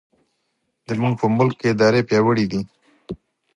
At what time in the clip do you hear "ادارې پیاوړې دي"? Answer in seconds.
1.73-2.61